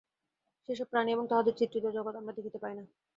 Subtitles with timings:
[0.69, 2.83] সেই-সব প্রাণী এবং তাহাদের চিত্রিত জগৎ আমরা দেখিতে পাই না।